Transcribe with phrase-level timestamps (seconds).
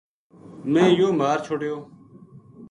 [0.71, 1.77] میں یوہ مار چھوڈیو‘‘